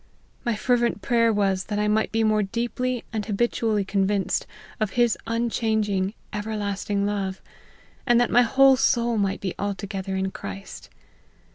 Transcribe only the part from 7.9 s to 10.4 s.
and that my whole soul might be alto gether in